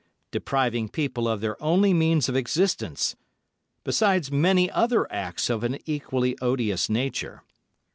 _,depriving 0.31 0.89
people 0.89 1.27
of 1.27 1.41
their 1.41 1.61
only 1.61 1.93
means 1.93 2.27
of 2.27 2.35
existence; 2.35 3.15
beside 3.83 4.31
many 4.31 4.67
other 4.71 5.05
acts 5.13 5.47
of 5.47 5.63
an 5.63 5.77
equally 5.85 6.35
odious 6.41 6.89
nature. 6.89 7.43